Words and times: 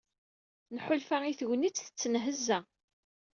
Nḥulfa 0.75 1.17
i 1.25 1.33
tegnit 1.39 1.75
tettenhezza. 1.85 2.59